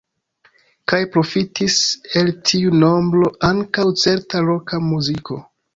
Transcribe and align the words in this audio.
Kaj 0.93 0.99
profitis 1.15 1.77
el 2.23 2.33
tiu 2.53 2.75
nombro 2.87 3.31
ankaŭ 3.53 3.87
certa 4.07 4.47
roka 4.53 4.87
muziko. 4.93 5.45